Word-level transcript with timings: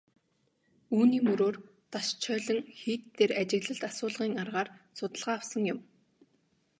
Үүний 0.95 1.21
мөрөөр 1.27 1.55
Дашчойлин 1.93 2.59
хийд 2.79 3.01
дээр 3.17 3.31
ажиглалт 3.41 3.83
асуулгын 3.89 4.33
аргаар 4.41 4.69
судалгаа 4.97 5.35
авсан 5.37 5.63
юм. 5.73 5.79